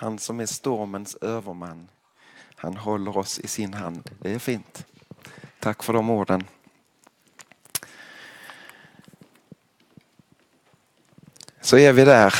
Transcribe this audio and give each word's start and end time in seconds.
Han 0.00 0.18
som 0.18 0.40
är 0.40 0.46
stormens 0.46 1.14
överman. 1.14 1.88
Han 2.56 2.76
håller 2.76 3.18
oss 3.18 3.38
i 3.38 3.48
sin 3.48 3.74
hand. 3.74 4.10
Det 4.18 4.32
är 4.32 4.38
fint. 4.38 4.86
Tack 5.60 5.82
för 5.82 5.92
de 5.92 6.10
orden. 6.10 6.44
Så 11.60 11.78
är 11.78 11.92
vi 11.92 12.04
där. 12.04 12.34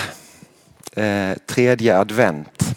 Eh, 0.92 1.38
tredje 1.46 1.98
advent. 1.98 2.76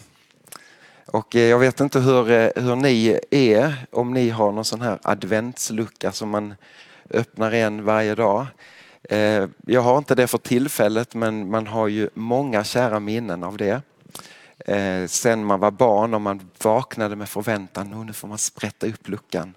Och 1.06 1.36
eh, 1.36 1.42
jag 1.42 1.60
vet 1.60 1.80
inte 1.80 2.00
hur, 2.00 2.32
eh, 2.32 2.50
hur 2.56 2.76
ni 2.76 3.20
är, 3.32 3.76
om 3.92 4.14
ni 4.14 4.30
har 4.30 4.52
någon 4.52 4.66
sån 4.66 4.82
här 4.82 5.00
adventslucka 5.04 6.12
som 6.12 6.30
man 6.30 6.56
öppnar 7.10 7.52
en 7.52 7.84
varje 7.84 8.16
dag. 8.16 8.46
Jag 9.66 9.82
har 9.82 9.98
inte 9.98 10.16
det 10.16 10.28
för 10.28 10.38
tillfället 10.38 11.16
men 11.16 11.50
man 11.50 11.68
har 11.68 11.88
ju 11.88 12.10
många 12.14 12.64
kära 12.64 13.00
minnen 13.00 13.44
av 13.44 13.58
det. 13.58 13.82
Eh, 14.66 15.08
sen 15.08 15.46
man 15.46 15.60
var 15.60 15.72
barn 15.72 16.14
och 16.14 16.22
man 16.22 16.50
vaknade 16.64 17.16
med 17.16 17.30
förväntan, 17.30 17.94
och 17.94 18.06
nu 18.06 18.14
får 18.14 18.28
man 18.28 18.38
sprätta 18.38 18.88
upp 18.88 19.08
luckan. 19.08 19.54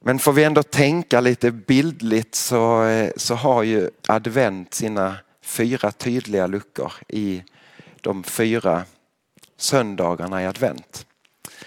Men 0.00 0.18
får 0.18 0.32
vi 0.32 0.44
ändå 0.44 0.62
tänka 0.62 1.20
lite 1.20 1.50
bildligt 1.50 2.34
så, 2.34 2.84
eh, 2.84 3.10
så 3.16 3.34
har 3.34 3.62
ju 3.62 3.90
advent 4.08 4.74
sina 4.74 5.16
fyra 5.42 5.92
tydliga 5.92 6.46
luckor 6.46 6.92
i 7.08 7.42
de 8.00 8.22
fyra 8.22 8.84
söndagarna 9.56 10.42
i 10.42 10.46
advent. 10.46 11.06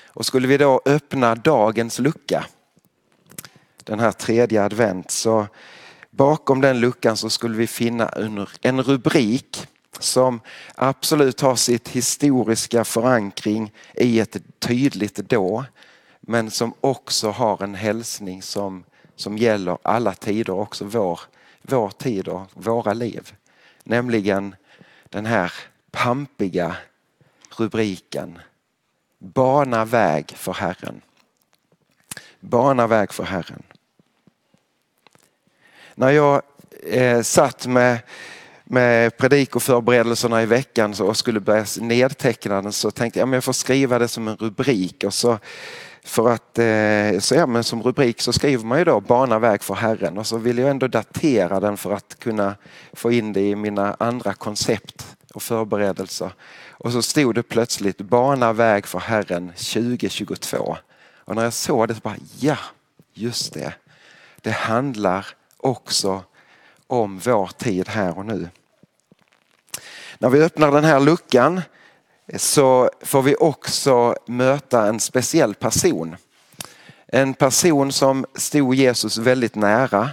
Och 0.06 0.26
skulle 0.26 0.48
vi 0.48 0.58
då 0.58 0.82
öppna 0.86 1.36
dagens 1.36 2.00
lucka, 2.00 2.46
den 3.84 4.00
här 4.00 4.12
tredje 4.12 4.64
advent, 4.64 5.12
så 5.12 5.48
bakom 6.10 6.62
den 6.62 6.80
luckan 6.80 7.18
så 7.18 7.30
skulle 7.30 7.58
vi 7.58 7.68
finna 7.68 8.10
en 8.62 8.84
rubrik 8.84 9.68
som 10.00 10.42
absolut 10.76 11.42
har 11.42 11.56
sitt 11.56 11.88
historiska 11.88 12.84
förankring 12.84 13.74
i 13.94 14.20
ett 14.20 14.38
tydligt 14.60 15.16
då 15.16 15.66
men 16.28 16.52
som 16.52 16.74
också 16.82 17.30
har 17.30 17.64
en 17.64 17.76
hälsning 17.76 18.42
som, 18.42 18.84
som 19.16 19.38
gäller 19.38 19.78
alla 19.82 20.14
tider, 20.14 20.54
också 20.54 20.86
vår, 20.86 21.20
vår 21.62 21.90
tid 21.90 22.28
och 22.28 22.50
våra 22.54 22.94
liv. 22.94 23.34
Nämligen 23.84 24.56
den 25.10 25.26
här 25.26 25.54
pampiga 25.92 26.76
rubriken 27.58 28.40
Bana 29.18 29.86
väg 29.86 30.32
för 30.36 30.54
Herren. 30.54 31.02
Bana 32.40 32.88
väg 32.88 33.14
för 33.14 33.24
Herren. 33.24 33.64
När 35.96 36.10
jag 36.10 36.42
eh, 36.84 37.22
satt 37.22 37.68
med 37.68 38.00
med 38.66 39.18
predikoförberedelserna 39.18 40.44
i 40.44 40.46
veckan 40.46 40.94
och 41.00 41.18
skulle 41.18 41.40
börja 41.40 41.66
nedteckna 41.80 42.62
den 42.62 42.72
så 42.72 42.92
tänkte 42.92 43.20
jag 43.20 43.30
att 43.30 43.34
jag 43.34 43.44
får 43.44 43.54
skriva 43.54 44.00
det 44.00 44.08
som 44.08 44.28
en 44.28 44.36
rubrik. 44.36 45.04
Och 45.04 45.14
så, 45.14 45.40
för 46.04 46.30
att, 46.30 46.60
eh, 46.60 47.20
så 47.20 47.36
ja, 47.36 47.46
men 47.46 47.64
som 47.64 47.84
rubrik 47.84 48.22
så 48.22 48.34
skriver 48.34 48.66
man 48.66 48.80
ju 48.80 48.86
då 48.86 49.00
Bana 49.00 49.40
väg 49.40 49.64
för 49.64 49.74
Herren 49.74 50.18
och 50.18 50.28
så 50.28 50.38
vill 50.38 50.58
jag 50.58 50.70
ändå 50.70 50.88
datera 50.88 51.60
den 51.60 51.78
för 51.78 51.92
att 51.92 52.20
kunna 52.20 52.56
få 52.94 53.12
in 53.12 53.34
det 53.34 53.50
i 53.50 53.56
mina 53.56 53.96
andra 54.00 54.34
koncept 54.34 55.16
och 55.34 55.44
förberedelser. 55.44 56.32
Och 56.72 56.92
så 56.92 57.02
stod 57.02 57.36
det 57.36 57.44
plötsligt 57.44 57.98
Bana 57.98 58.54
väg 58.54 58.88
för 58.88 59.00
Herren 59.00 59.48
2022. 59.48 60.78
Och 61.26 61.36
när 61.36 61.44
jag 61.44 61.54
såg 61.54 61.88
det 61.88 61.96
så 61.96 62.02
bara 62.04 62.16
ja, 62.40 62.58
just 63.14 63.54
det. 63.54 63.74
Det 64.42 64.52
handlar 64.52 65.28
också 65.58 66.24
om 66.88 67.20
vår 67.20 67.50
tid 67.58 67.90
här 67.90 68.18
och 68.18 68.26
nu. 68.26 68.50
När 70.18 70.30
vi 70.30 70.44
öppnar 70.44 70.72
den 70.72 70.84
här 70.84 71.00
luckan 71.00 71.62
så 72.36 72.90
får 73.02 73.22
vi 73.22 73.36
också 73.36 74.16
möta 74.26 74.88
en 74.88 75.00
speciell 75.00 75.54
person. 75.54 76.16
En 77.08 77.34
person 77.34 77.92
som 77.92 78.26
stod 78.36 78.76
Jesus 78.76 79.18
väldigt 79.18 79.56
nära, 79.56 80.10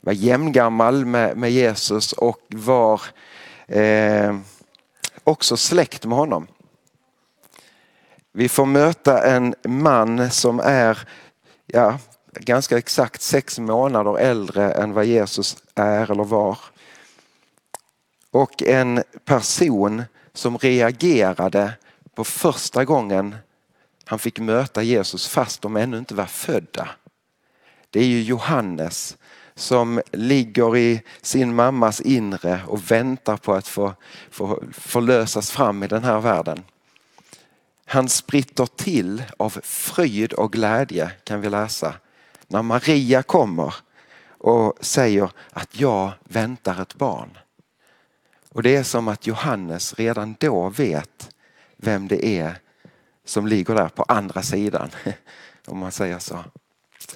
var 0.00 0.12
jämngammal 0.12 1.04
med, 1.04 1.36
med 1.36 1.52
Jesus 1.52 2.12
och 2.12 2.40
var 2.48 3.00
eh, 3.66 4.36
också 5.24 5.56
släkt 5.56 6.04
med 6.04 6.18
honom. 6.18 6.46
Vi 8.32 8.48
får 8.48 8.66
möta 8.66 9.26
en 9.26 9.54
man 9.64 10.30
som 10.30 10.60
är 10.60 11.08
ja, 11.66 11.98
ganska 12.40 12.78
exakt 12.78 13.22
sex 13.22 13.58
månader 13.58 14.18
äldre 14.18 14.72
än 14.72 14.92
vad 14.92 15.04
Jesus 15.04 15.56
är 15.74 16.10
eller 16.10 16.24
var. 16.24 16.58
Och 18.30 18.62
en 18.62 19.02
person 19.24 20.02
som 20.32 20.58
reagerade 20.58 21.72
på 22.14 22.24
första 22.24 22.84
gången 22.84 23.36
han 24.04 24.18
fick 24.18 24.38
möta 24.38 24.82
Jesus 24.82 25.28
fast 25.28 25.62
de 25.62 25.76
ännu 25.76 25.98
inte 25.98 26.14
var 26.14 26.26
födda. 26.26 26.88
Det 27.90 28.00
är 28.00 28.06
ju 28.06 28.22
Johannes 28.22 29.16
som 29.54 30.00
ligger 30.12 30.76
i 30.76 31.02
sin 31.22 31.54
mammas 31.54 32.00
inre 32.00 32.60
och 32.66 32.90
väntar 32.90 33.36
på 33.36 33.54
att 33.54 33.68
få, 33.68 33.94
få 34.30 34.62
förlösas 34.72 35.50
fram 35.50 35.82
i 35.82 35.86
den 35.86 36.04
här 36.04 36.20
världen. 36.20 36.64
Han 37.84 38.08
spritter 38.08 38.66
till 38.66 39.22
av 39.36 39.50
fröjd 39.62 40.32
och 40.32 40.52
glädje 40.52 41.10
kan 41.24 41.40
vi 41.40 41.48
läsa 41.48 41.94
när 42.48 42.62
Maria 42.62 43.22
kommer 43.22 43.74
och 44.28 44.78
säger 44.80 45.30
att 45.52 45.80
jag 45.80 46.12
väntar 46.24 46.82
ett 46.82 46.94
barn. 46.94 47.38
Och 48.50 48.62
det 48.62 48.76
är 48.76 48.82
som 48.82 49.08
att 49.08 49.26
Johannes 49.26 49.94
redan 49.94 50.36
då 50.40 50.68
vet 50.68 51.30
vem 51.76 52.08
det 52.08 52.26
är 52.26 52.58
som 53.24 53.46
ligger 53.46 53.74
där 53.74 53.88
på 53.88 54.02
andra 54.02 54.42
sidan. 54.42 54.90
Om 55.66 55.78
man 55.78 55.92
säger 55.92 56.18
så. 56.18 56.44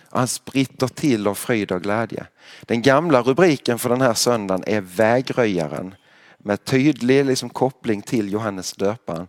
Han 0.08 0.28
spritter 0.28 0.88
till 0.88 1.26
av 1.26 1.34
fröjd 1.34 1.72
och 1.72 1.82
glädje. 1.82 2.26
Den 2.62 2.82
gamla 2.82 3.22
rubriken 3.22 3.78
för 3.78 3.88
den 3.88 4.00
här 4.00 4.14
söndagen 4.14 4.64
är 4.66 4.80
Vägröjaren 4.80 5.94
med 6.43 6.65
tydlig 6.65 7.25
liksom, 7.25 7.49
koppling 7.49 8.03
till 8.03 8.33
Johannes 8.33 8.73
döparen. 8.73 9.28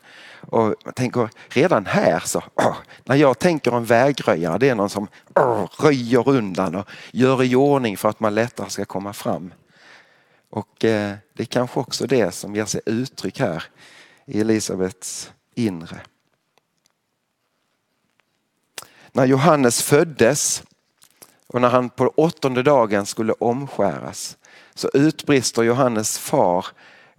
Och 0.50 0.76
jag 0.86 0.96
tänker 0.96 1.30
redan 1.50 1.86
här 1.86 2.20
så, 2.20 2.44
åh, 2.56 2.78
när 3.04 3.16
jag 3.16 3.40
tänker 3.40 3.72
en 3.72 3.86
vägröjare, 3.86 4.58
det 4.58 4.70
är 4.70 4.76
någon 4.76 4.90
som 4.90 5.08
åh, 5.36 5.66
röjer 5.80 6.30
undan 6.30 6.76
och 6.76 6.88
gör 7.12 7.44
i 7.44 7.56
ordning 7.56 7.98
för 7.98 8.10
att 8.10 8.20
man 8.20 8.36
lättare 8.36 8.70
ska 8.70 8.86
komma 8.86 9.14
fram. 9.14 9.54
Och 10.50 10.86
eh, 10.86 11.14
det 11.34 11.44
är 11.44 11.46
kanske 11.46 11.80
också 11.80 12.08
det 12.08 12.32
som 12.32 12.56
ger 12.56 12.66
sig 12.66 12.82
uttryck 12.86 13.40
här 13.40 13.64
i 14.26 14.42
Elisabets 14.42 15.32
inre. 15.56 16.02
När 19.12 19.26
Johannes 19.26 19.82
föddes 19.82 20.64
och 21.48 21.62
när 21.62 21.70
han 21.70 21.90
på 21.90 22.14
åttonde 22.16 22.64
dagen 22.64 23.06
skulle 23.06 23.34
omskäras 23.34 24.38
så 24.74 24.90
utbrister 24.94 25.64
Johannes 25.64 26.18
far 26.18 26.66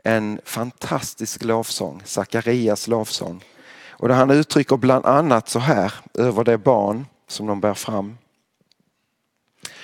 en 0.03 0.41
fantastisk 0.45 1.45
lovsång, 1.45 2.03
Sakarias 2.05 2.89
lovsång. 2.89 3.44
Och 3.91 4.09
där 4.09 4.15
han 4.15 4.31
uttrycker 4.31 4.76
bland 4.76 5.06
annat 5.06 5.49
så 5.49 5.59
här 5.59 5.93
över 6.15 6.44
det 6.44 6.59
barn 6.59 7.06
som 7.29 7.47
de 7.47 7.61
bär 7.61 7.75
fram. 7.75 8.19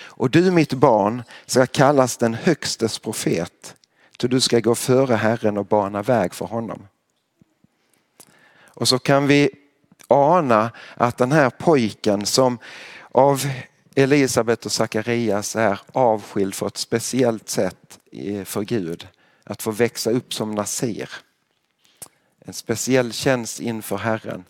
Och 0.01 0.31
du 0.31 0.51
mitt 0.51 0.73
barn 0.73 1.23
ska 1.47 1.67
kallas 1.67 2.17
den 2.17 2.35
högstes 2.35 2.99
profet, 2.99 3.77
så 4.21 4.27
du 4.27 4.41
ska 4.41 4.61
gå 4.61 4.75
före 4.75 5.15
Herren 5.15 5.59
och 5.59 5.67
bana 5.67 6.03
väg 6.03 6.35
för 6.35 6.47
honom. 6.47 6.87
Och 8.67 8.89
så 8.89 8.99
kan 8.99 9.27
vi 9.27 9.51
ana 10.09 10.71
att 10.95 11.17
den 11.17 11.33
här 11.33 11.51
pojken 11.51 12.27
som 12.27 12.59
av 13.13 13.43
Elisabet 13.95 14.67
och 14.67 14.73
Sakarias 14.73 15.57
är 15.57 15.81
avskild 15.93 16.55
för 16.55 16.67
ett 16.67 16.77
speciellt 16.77 17.49
sätt 17.49 17.99
för 18.45 18.63
Gud 18.63 19.09
att 19.49 19.63
få 19.63 19.71
växa 19.71 20.11
upp 20.11 20.35
som 20.35 20.55
nasir. 20.55 21.11
En 22.39 22.53
speciell 22.53 23.13
tjänst 23.13 23.61
inför 23.61 23.97
Herren. 23.97 24.45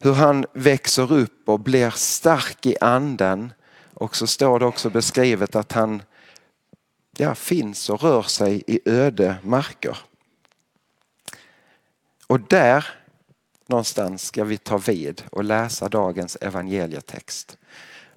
Hur 0.00 0.12
han 0.12 0.46
växer 0.52 1.12
upp 1.12 1.48
och 1.48 1.60
blir 1.60 1.90
stark 1.90 2.66
i 2.66 2.76
anden 2.80 3.52
och 3.94 4.16
så 4.16 4.26
står 4.26 4.58
det 4.58 4.66
också 4.66 4.90
beskrivet 4.90 5.56
att 5.56 5.72
han 5.72 6.02
ja, 7.16 7.34
finns 7.34 7.90
och 7.90 8.02
rör 8.02 8.22
sig 8.22 8.62
i 8.66 8.80
öde 8.84 9.36
marker. 9.42 9.98
Och 12.26 12.40
där 12.40 12.86
någonstans 13.66 14.22
ska 14.22 14.44
vi 14.44 14.58
ta 14.58 14.78
vid 14.78 15.22
och 15.30 15.44
läsa 15.44 15.88
dagens 15.88 16.36
evangelietext. 16.40 17.58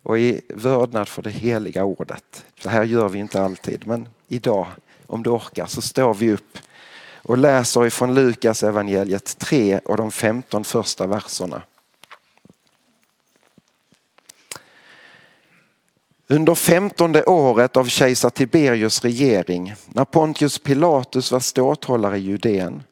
Och 0.04 0.20
i 0.20 0.42
vördnad 0.50 1.08
för 1.08 1.22
det 1.22 1.30
heliga 1.30 1.84
ordet. 1.84 2.46
Så 2.60 2.70
här 2.70 2.84
gör 2.84 3.10
vi 3.10 3.20
inte 3.20 3.42
alltid, 3.42 3.88
men 3.88 4.10
idag, 4.28 4.68
om 5.12 5.24
du 5.24 5.30
orkar, 5.30 5.66
så 5.66 5.82
står 5.82 6.14
vi 6.14 6.32
upp 6.32 6.58
och 7.24 7.38
läser 7.38 7.86
ifrån 7.86 8.14
Lukas 8.14 8.64
evangeliet 8.64 9.38
3 9.38 9.80
och 9.80 9.98
de 9.98 10.12
15 10.12 10.64
första 10.64 11.08
verserna. 11.08 11.62
Under 16.28 16.56
femtonde 16.56 17.24
året 17.24 17.78
av 17.78 17.86
kejsar 17.86 18.30
Tiberius 18.30 19.04
regering, 19.04 19.74
när 19.88 20.06
Pontius 20.06 20.60
Pilatus 20.60 21.32
var 21.32 21.40
ståthållare 21.40 22.18
i 22.18 22.22
Judeen, 22.22 22.84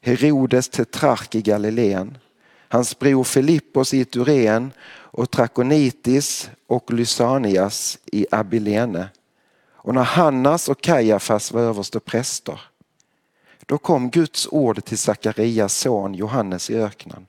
Herodes 0.00 0.68
tetrark 0.68 1.34
i 1.34 1.42
Galileen, 1.42 2.18
hans 2.68 2.98
bror 2.98 3.24
Filippos 3.24 3.94
i 3.94 4.00
Itureen 4.00 4.72
och 4.90 5.30
Trakonitis 5.30 6.50
och 6.66 6.92
Lysanias 6.92 7.98
i 8.12 8.26
Abilene. 8.30 9.08
Och 9.82 9.94
när 9.94 10.02
Hannas 10.02 10.68
och 10.68 10.80
Kajafas 10.80 11.52
var 11.52 11.60
överste 11.60 12.00
präster, 12.00 12.60
då 13.66 13.78
kom 13.78 14.10
Guds 14.10 14.48
ord 14.50 14.84
till 14.84 14.98
Sakarias 14.98 15.74
son 15.74 16.14
Johannes 16.14 16.70
i 16.70 16.76
öknen. 16.76 17.26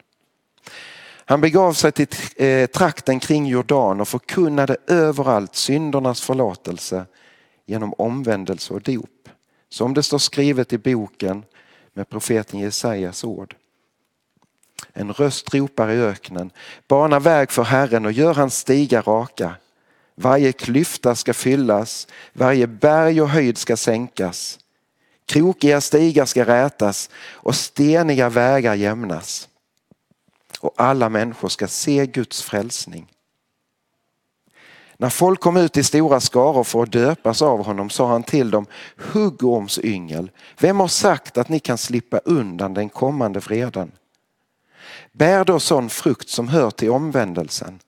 Han 1.25 1.41
begav 1.41 1.73
sig 1.73 1.91
till 1.91 2.07
eh, 2.35 2.67
trakten 2.67 3.19
kring 3.19 3.45
Jordan 3.45 4.01
och 4.01 4.07
förkunnade 4.07 4.77
överallt 4.87 5.55
syndernas 5.55 6.21
förlåtelse 6.21 7.05
genom 7.65 7.93
omvändelse 7.93 8.73
och 8.73 8.81
dop. 8.81 9.29
Som 9.69 9.93
det 9.93 10.03
står 10.03 10.17
skrivet 10.17 10.73
i 10.73 10.77
boken 10.77 11.43
med 11.93 12.09
profeten 12.09 12.59
Jesajas 12.59 13.23
ord. 13.23 13.55
En 14.93 15.13
röst 15.13 15.53
ropar 15.53 15.89
i 15.89 16.01
öknen, 16.01 16.51
bana 16.87 17.19
väg 17.19 17.51
för 17.51 17.63
Herren 17.63 18.05
och 18.05 18.11
gör 18.11 18.33
hans 18.33 18.57
stigar 18.57 19.01
raka. 19.01 19.55
Varje 20.21 20.51
klyfta 20.51 21.15
ska 21.15 21.33
fyllas, 21.33 22.07
varje 22.33 22.67
berg 22.67 23.21
och 23.21 23.29
höjd 23.29 23.57
ska 23.57 23.77
sänkas. 23.77 24.59
Krokiga 25.25 25.81
stigar 25.81 26.25
ska 26.25 26.45
rätas 26.45 27.09
och 27.31 27.55
steniga 27.55 28.29
vägar 28.29 28.75
jämnas 28.75 29.47
och 30.59 30.73
alla 30.77 31.09
människor 31.09 31.49
ska 31.49 31.67
se 31.67 32.05
Guds 32.05 32.43
frälsning. 32.43 33.07
När 34.97 35.09
folk 35.09 35.39
kom 35.39 35.57
ut 35.57 35.77
i 35.77 35.83
stora 35.83 36.19
skaror 36.19 36.63
för 36.63 36.83
att 36.83 36.91
döpas 36.91 37.41
av 37.41 37.65
honom 37.65 37.89
sa 37.89 38.07
han 38.07 38.23
till 38.23 38.51
dem, 38.51 38.65
huggorms 38.97 39.79
yngel, 39.83 40.31
vem 40.59 40.79
har 40.79 40.87
sagt 40.87 41.37
att 41.37 41.49
ni 41.49 41.59
kan 41.59 41.77
slippa 41.77 42.17
undan 42.17 42.73
den 42.73 42.89
kommande 42.89 43.39
vreden? 43.39 43.91
Bär 45.11 45.45
då 45.45 45.59
sån 45.59 45.89
frukt 45.89 46.29
som 46.29 46.47
hör 46.47 46.71
till 46.71 46.89
omvändelsen 46.89 47.79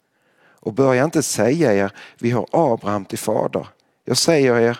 och 0.63 0.74
börja 0.74 1.04
inte 1.04 1.24
säga 1.24 1.74
er, 1.74 1.92
vi 2.19 2.31
har 2.31 2.48
Abraham 2.51 3.06
till 3.06 3.18
fader. 3.18 3.68
Jag 4.06 4.18
säger 4.18 4.60
er, 4.60 4.80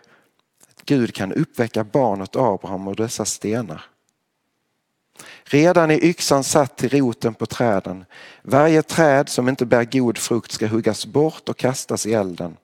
Gud 0.86 1.16
kan 1.16 1.34
uppväcka 1.34 1.84
barnet 1.84 2.36
Abraham 2.36 2.88
och 2.88 2.96
dessa 2.96 3.26
stenar. 3.26 3.86
Redan 5.44 5.92
är 5.92 6.04
yxan 6.04 6.44
satt 6.44 6.78
till 6.78 6.90
roten 6.90 7.34
på 7.34 7.46
träden. 7.46 8.06
Varje 8.42 8.82
träd 8.82 9.30
som 9.30 9.50
inte 9.50 9.66
bär 9.66 9.84
god 9.84 10.18
frukt 10.18 10.52
ska 10.52 10.68
huggas 10.68 11.06
bort 11.06 11.50
och 11.50 11.58
kastas 11.58 12.06
i 12.06 12.14
elden. 12.14 12.58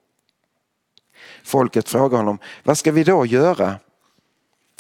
Folket 1.43 1.89
frågar 1.89 2.17
honom, 2.17 2.37
vad 2.63 2.77
ska 2.77 2.91
vi 2.91 3.03
då 3.03 3.25
göra? 3.25 3.75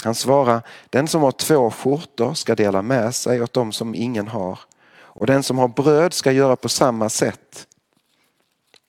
Han 0.03 0.15
svarar, 0.15 0.61
den 0.89 1.07
som 1.07 1.21
har 1.21 1.31
två 1.31 1.71
skjortor 1.71 2.33
ska 2.33 2.55
dela 2.55 2.81
med 2.81 3.15
sig 3.15 3.41
åt 3.41 3.53
dem 3.53 3.71
som 3.71 3.95
ingen 3.95 4.27
har 4.27 4.59
och 4.91 5.25
den 5.25 5.43
som 5.43 5.57
har 5.57 5.67
bröd 5.67 6.13
ska 6.13 6.31
göra 6.31 6.55
på 6.55 6.69
samma 6.69 7.09
sätt. 7.09 7.67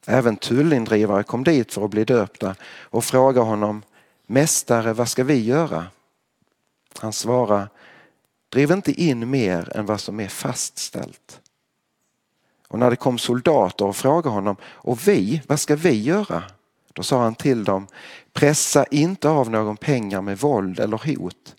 Även 0.06 0.36
tullindrivare 0.36 1.22
kom 1.22 1.44
dit 1.44 1.72
för 1.72 1.84
att 1.84 1.90
bli 1.90 2.04
döpta 2.04 2.56
och 2.82 3.04
frågade 3.04 3.46
honom, 3.46 3.82
Mästare, 4.26 4.92
vad 4.92 5.08
ska 5.08 5.24
vi 5.24 5.44
göra? 5.44 5.86
Han 6.98 7.12
svarade, 7.12 7.68
Driv 8.48 8.70
inte 8.70 8.92
in 9.02 9.30
mer 9.30 9.76
än 9.76 9.86
vad 9.86 10.00
som 10.00 10.20
är 10.20 10.28
fastställt. 10.28 11.40
Och 12.68 12.78
när 12.78 12.90
det 12.90 12.96
kom 12.96 13.18
soldater 13.18 13.84
och 13.84 13.96
frågade 13.96 14.34
honom, 14.34 14.56
och 14.64 15.08
vi, 15.08 15.42
vad 15.46 15.60
ska 15.60 15.76
vi 15.76 16.02
göra? 16.02 16.42
Då 16.92 17.02
sa 17.02 17.22
han 17.22 17.34
till 17.34 17.64
dem, 17.64 17.86
pressa 18.32 18.84
inte 18.84 19.28
av 19.28 19.50
någon 19.50 19.76
pengar 19.76 20.20
med 20.20 20.38
våld 20.38 20.80
eller 20.80 20.96
hot, 20.96 21.56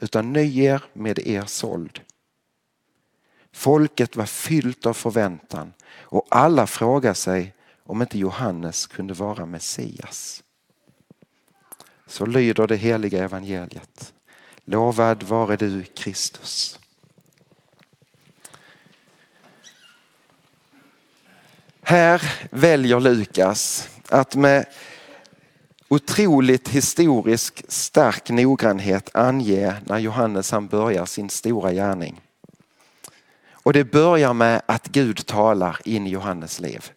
utan 0.00 0.32
nöj 0.32 0.64
er 0.64 0.82
med 0.92 1.18
er 1.18 1.44
såld. 1.44 2.00
Folket 3.52 4.16
var 4.16 4.26
fyllt 4.26 4.86
av 4.86 4.94
förväntan 4.94 5.72
och 6.00 6.26
alla 6.30 6.66
frågade 6.66 7.14
sig 7.14 7.54
om 7.92 8.02
inte 8.02 8.18
Johannes 8.18 8.86
kunde 8.86 9.14
vara 9.14 9.46
Messias. 9.46 10.42
Så 12.06 12.26
lyder 12.26 12.66
det 12.66 12.76
heliga 12.76 13.24
evangeliet. 13.24 14.12
Lovad 14.64 15.22
vare 15.22 15.56
du 15.56 15.82
Kristus. 15.82 16.78
Här 21.82 22.22
väljer 22.50 23.00
Lukas 23.00 23.88
att 24.08 24.34
med 24.34 24.66
otroligt 25.88 26.68
historisk 26.68 27.64
stark 27.68 28.30
noggrannhet 28.30 29.10
ange 29.14 29.74
när 29.84 29.98
Johannes 29.98 30.50
han 30.50 30.66
börjar 30.66 31.06
sin 31.06 31.30
stora 31.30 31.72
gärning. 31.72 32.20
Och 33.52 33.72
det 33.72 33.84
börjar 33.84 34.34
med 34.34 34.62
att 34.66 34.88
Gud 34.88 35.26
talar 35.26 35.78
in 35.84 36.06
i 36.06 36.10
Johannes 36.10 36.60
liv. 36.60 36.92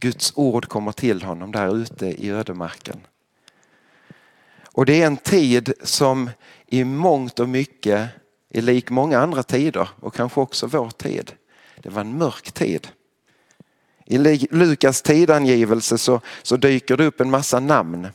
Guds 0.00 0.32
ord 0.36 0.68
kommer 0.68 0.92
till 0.92 1.22
honom 1.22 1.52
där 1.52 1.76
ute 1.76 2.06
i 2.06 2.30
ödemarken. 2.30 3.00
Och 4.72 4.86
det 4.86 5.02
är 5.02 5.06
en 5.06 5.16
tid 5.16 5.72
som 5.82 6.30
i 6.66 6.84
mångt 6.84 7.40
och 7.40 7.48
mycket 7.48 8.08
är 8.50 8.62
lik 8.62 8.90
många 8.90 9.18
andra 9.18 9.42
tider 9.42 9.88
och 10.00 10.14
kanske 10.14 10.40
också 10.40 10.66
vår 10.66 10.90
tid. 10.90 11.32
Det 11.76 11.88
var 11.88 12.00
en 12.00 12.18
mörk 12.18 12.52
tid. 12.52 12.88
I 14.04 14.18
Lukas 14.50 15.02
tidangivelse 15.02 15.98
så, 15.98 16.20
så 16.42 16.56
dyker 16.56 16.96
det 16.96 17.04
upp 17.04 17.20
en 17.20 17.30
massa 17.30 17.60
namn 17.60 18.08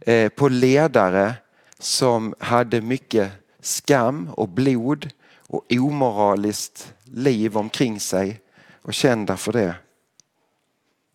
eh, 0.00 0.28
på 0.28 0.48
ledare 0.48 1.34
som 1.78 2.34
hade 2.38 2.80
mycket 2.80 3.30
skam 3.60 4.28
och 4.32 4.48
blod 4.48 5.10
och 5.36 5.66
omoraliskt 5.70 6.94
liv 7.04 7.56
omkring 7.56 8.00
sig 8.00 8.40
och 8.82 8.94
kända 8.94 9.36
för 9.36 9.52
det. 9.52 9.74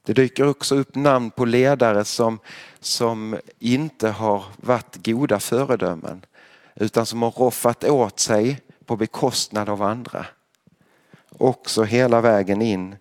Det 0.07 0.13
dyker 0.13 0.47
också 0.47 0.75
upp 0.75 0.95
namn 0.95 1.31
på 1.31 1.45
ledare 1.45 2.05
som, 2.05 2.39
som 2.79 3.37
inte 3.59 4.09
har 4.09 4.43
varit 4.57 5.05
goda 5.05 5.39
föredömen 5.39 6.25
utan 6.75 7.05
som 7.05 7.21
har 7.21 7.31
roffat 7.31 7.83
åt 7.83 8.19
sig 8.19 8.61
på 8.85 8.95
bekostnad 8.95 9.69
av 9.69 9.81
andra. 9.81 10.25
Också 11.29 11.83
hela 11.83 12.21
vägen 12.21 12.61
in 12.61 12.95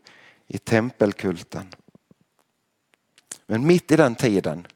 i 0.46 0.58
tempelkulten. 0.58 1.66
Men 3.46 3.66
mitt 3.66 3.92
i 3.92 3.96
den 3.96 4.14
tiden, 4.14 4.66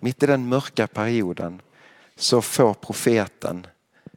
mitt 0.00 0.22
i 0.22 0.26
den 0.26 0.48
mörka 0.48 0.86
perioden 0.86 1.62
så 2.16 2.42
får 2.42 2.74
profeten 2.74 3.66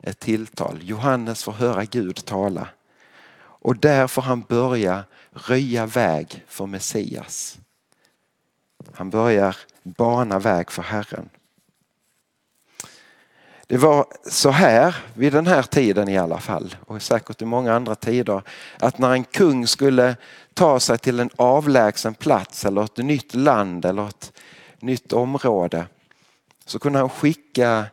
ett 0.01 0.19
tilltal. 0.19 0.79
Johannes 0.81 1.43
får 1.43 1.51
höra 1.51 1.85
Gud 1.85 2.25
tala. 2.25 2.67
Och 3.61 3.77
där 3.77 4.07
får 4.07 4.21
han 4.21 4.41
börja 4.41 5.03
röja 5.31 5.85
väg 5.85 6.43
för 6.47 6.65
Messias. 6.65 7.59
Han 8.93 9.09
börjar 9.09 9.57
bana 9.83 10.39
väg 10.39 10.71
för 10.71 10.83
Herren. 10.83 11.29
Det 13.67 13.77
var 13.77 14.05
så 14.25 14.49
här 14.49 14.95
vid 15.13 15.33
den 15.33 15.47
här 15.47 15.63
tiden 15.63 16.09
i 16.09 16.17
alla 16.17 16.39
fall 16.39 16.75
och 16.85 17.01
säkert 17.01 17.41
i 17.41 17.45
många 17.45 17.73
andra 17.73 17.95
tider 17.95 18.41
att 18.79 18.97
när 18.97 19.11
en 19.11 19.23
kung 19.23 19.67
skulle 19.67 20.15
ta 20.53 20.79
sig 20.79 20.97
till 20.97 21.19
en 21.19 21.29
avlägsen 21.35 22.13
plats 22.13 22.65
eller 22.65 22.83
ett 22.83 22.97
nytt 22.97 23.35
land 23.35 23.85
eller 23.85 24.07
ett 24.07 24.33
nytt 24.79 25.13
område 25.13 25.85
så 26.65 26.79
kunde 26.79 26.99
han 26.99 27.09
skicka 27.09 27.85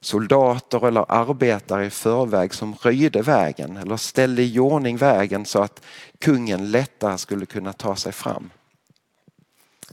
soldater 0.00 0.86
eller 0.86 1.04
arbetare 1.08 1.86
i 1.86 1.90
förväg 1.90 2.54
som 2.54 2.74
röjde 2.74 3.22
vägen 3.22 3.76
eller 3.76 3.96
ställde 3.96 4.42
i 4.42 4.58
ordning 4.58 4.96
vägen 4.96 5.46
så 5.46 5.62
att 5.62 5.82
kungen 6.18 6.70
lättare 6.70 7.18
skulle 7.18 7.46
kunna 7.46 7.72
ta 7.72 7.96
sig 7.96 8.12
fram. 8.12 8.50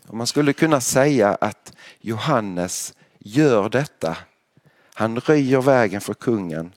Och 0.07 0.17
man 0.17 0.27
skulle 0.27 0.53
kunna 0.53 0.81
säga 0.81 1.37
att 1.41 1.73
Johannes 1.99 2.93
gör 3.19 3.69
detta 3.69 4.17
han 4.99 5.19
röjer 5.19 5.61
vägen 5.61 6.01
för 6.01 6.13
kungen 6.13 6.73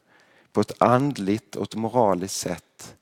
på 0.53 0.61
ett 0.61 0.83
andligt 0.83 1.57
och 1.57 1.63
ett 1.65 1.75
moraliskt 1.75 2.37
sätt 2.37 2.97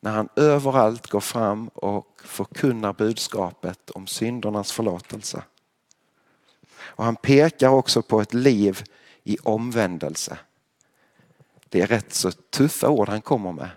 när 0.00 0.10
han 0.10 0.28
överallt 0.36 1.06
går 1.06 1.20
fram 1.20 1.68
och 1.68 2.20
förkunnar 2.24 2.92
budskapet 2.92 3.90
om 3.90 4.06
syndernas 4.06 4.72
förlåtelse. 4.72 5.42
Och 6.74 7.04
han 7.04 7.16
pekar 7.16 7.68
också 7.68 8.02
på 8.02 8.20
ett 8.20 8.34
liv 8.34 8.82
i 9.24 9.36
omvändelse. 9.42 10.38
Det 11.68 11.80
är 11.80 11.86
rätt 11.86 12.14
så 12.14 12.30
tuffa 12.32 12.88
ord 12.88 13.08
han 13.08 13.22
kommer 13.22 13.52
med. 13.52 13.70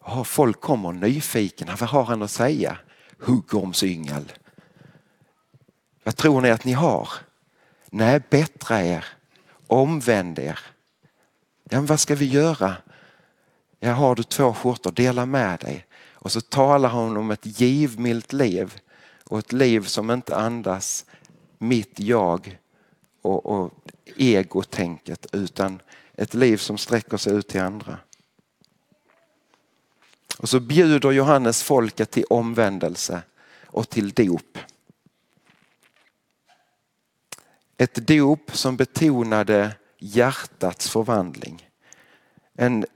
Oh, 0.00 0.24
folk 0.24 0.60
kommer 0.60 0.92
nyfikna. 0.92 1.76
Vad 1.76 1.88
har 1.88 2.04
han 2.04 2.22
att 2.22 2.30
säga? 2.30 2.78
Huggormsyngel. 3.18 4.32
Vad 6.04 6.16
tror 6.16 6.40
ni 6.40 6.50
att 6.50 6.64
ni 6.64 6.72
har? 6.72 7.08
Nej, 7.90 8.20
bättra 8.30 8.82
er. 8.82 9.04
Omvänd 9.66 10.38
er. 10.38 10.58
Ja, 11.64 11.78
men 11.78 11.86
vad 11.86 12.00
ska 12.00 12.14
vi 12.14 12.26
göra? 12.26 12.76
Ja, 13.80 13.92
har 13.92 14.14
du 14.14 14.22
två 14.22 14.54
skjortor, 14.54 14.92
dela 14.92 15.26
med 15.26 15.60
dig. 15.60 15.86
Och 16.12 16.32
så 16.32 16.40
talar 16.40 16.88
hon 16.88 17.16
om 17.16 17.30
ett 17.30 17.60
givmilt 17.60 18.32
liv 18.32 18.80
och 19.24 19.38
ett 19.38 19.52
liv 19.52 19.80
som 19.80 20.10
inte 20.10 20.36
andas 20.36 21.04
mitt 21.58 22.00
jag 22.00 22.58
och, 23.26 23.46
och 23.46 23.72
egotänket 24.16 25.26
utan 25.32 25.82
ett 26.14 26.34
liv 26.34 26.56
som 26.56 26.78
sträcker 26.78 27.16
sig 27.16 27.32
ut 27.32 27.48
till 27.48 27.60
andra. 27.60 27.98
Och 30.38 30.48
så 30.48 30.60
bjuder 30.60 31.10
Johannes 31.10 31.62
folket 31.62 32.10
till 32.10 32.24
omvändelse 32.30 33.22
och 33.66 33.88
till 33.88 34.10
dop. 34.10 34.58
Ett 37.76 37.94
dop 37.94 38.56
som 38.56 38.76
betonade 38.76 39.76
hjärtats 39.98 40.90
förvandling. 40.90 41.68
En, 42.54 42.86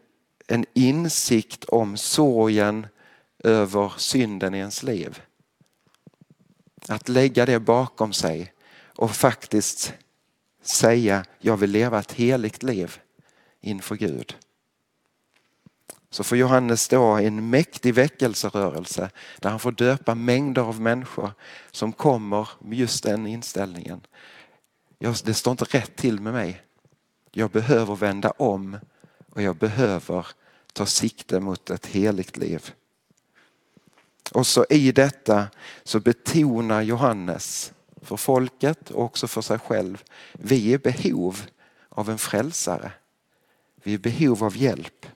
en 0.47 0.65
insikt 0.73 1.65
om 1.65 1.97
sorgen 1.97 2.87
över 3.45 3.93
synden 3.97 4.55
i 4.55 4.59
ens 4.59 4.83
liv. 4.83 5.23
Att 6.89 7.09
lägga 7.09 7.47
det 7.47 7.59
bakom 7.59 8.13
sig 8.13 8.53
och 8.97 9.11
faktiskt 9.11 9.93
säga 10.63 11.25
jag 11.39 11.57
vill 11.57 11.71
leva 11.71 11.99
ett 11.99 12.13
heligt 12.13 12.63
liv 12.63 12.99
inför 13.61 13.97
Gud. 13.97 14.37
Så 16.11 16.25
får 16.25 16.39
Johannes 16.39 16.83
stå 16.83 17.05
en 17.05 17.51
mäktig 17.51 17.95
väckelserörelse 17.95 19.11
där 19.39 19.51
han 19.51 19.61
får 19.61 19.73
döpa 19.73 20.15
mängder 20.15 20.63
av 20.63 20.81
människor 20.81 21.33
som 21.71 21.93
kommer 21.93 22.49
med 22.59 22.79
just 22.79 23.05
den 23.05 23.27
inställningen. 23.27 24.01
Det 24.99 25.35
står 25.35 25.51
inte 25.51 25.65
rätt 25.65 25.97
till 25.97 26.21
med 26.21 26.33
mig. 26.33 26.63
Jag 27.33 27.51
behöver 27.51 27.97
vända 27.97 28.31
om 28.31 28.79
och 29.31 29.43
jag 29.43 29.57
behöver 29.57 30.27
ta 30.73 30.87
sikte 30.87 31.41
mot 31.41 31.71
ett 31.71 31.87
heligt 31.87 32.37
liv. 32.37 32.71
Och 34.33 34.47
så 34.47 34.67
i 34.71 34.93
detta 34.93 35.49
så 35.83 36.01
betonar 36.01 36.83
Johannes 36.83 37.73
för 38.03 38.17
folket 38.17 38.91
och 38.91 39.05
också 39.05 39.29
för 39.29 39.41
sig 39.41 39.59
själv. 39.59 40.03
Vi 40.33 40.71
är 40.71 40.75
i 40.75 40.79
behov 40.79 41.41
av 41.89 42.11
en 42.11 42.19
frälsare. 42.19 42.93
Vi 43.83 43.91
är 43.91 43.95
i 43.95 43.99
behov 43.99 44.45
av 44.45 44.57
hjälp. 44.57 45.07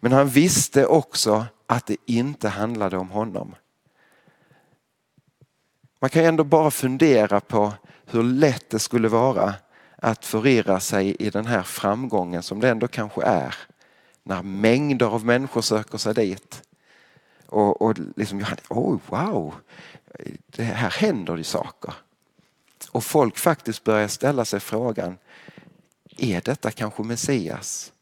Men 0.00 0.12
han 0.12 0.28
visste 0.28 0.86
också 0.86 1.46
att 1.66 1.86
det 1.86 1.96
inte 2.06 2.48
handlade 2.48 2.96
om 2.96 3.10
honom. 3.10 3.54
Man 6.00 6.10
kan 6.10 6.24
ändå 6.24 6.44
bara 6.44 6.70
fundera 6.70 7.40
på 7.40 7.72
hur 8.06 8.22
lätt 8.22 8.70
det 8.70 8.78
skulle 8.78 9.08
vara 9.08 9.54
att 9.96 10.24
förirra 10.24 10.80
sig 10.80 11.16
i 11.18 11.30
den 11.30 11.46
här 11.46 11.62
framgången 11.62 12.42
som 12.42 12.60
det 12.60 12.68
ändå 12.68 12.88
kanske 12.88 13.22
är. 13.22 13.54
När 14.22 14.42
mängder 14.42 15.06
av 15.06 15.24
människor 15.24 15.60
söker 15.60 15.98
sig 15.98 16.14
dit. 16.14 16.62
Och, 17.50 17.82
och 17.82 17.98
liksom, 18.16 18.44
oh, 18.68 18.98
wow, 19.06 19.54
det 20.46 20.62
här 20.62 20.90
händer 20.90 21.36
ju 21.36 21.44
saker. 21.44 21.94
Och 22.90 23.04
folk 23.04 23.38
faktiskt 23.38 23.84
börjar 23.84 24.08
ställa 24.08 24.44
sig 24.44 24.60
frågan, 24.60 25.18
är 26.16 26.40
detta 26.40 26.70
kanske 26.70 27.02
Messias? 27.02 27.92